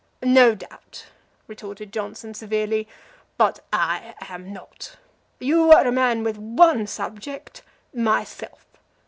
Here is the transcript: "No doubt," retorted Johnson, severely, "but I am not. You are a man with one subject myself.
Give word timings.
"No 0.23 0.55
doubt," 0.55 1.05
retorted 1.45 1.93
Johnson, 1.93 2.33
severely, 2.33 2.87
"but 3.37 3.59
I 3.71 4.15
am 4.29 4.51
not. 4.51 4.95
You 5.37 5.71
are 5.73 5.85
a 5.85 5.91
man 5.91 6.23
with 6.23 6.39
one 6.39 6.87
subject 6.87 7.61
myself. 7.93 8.65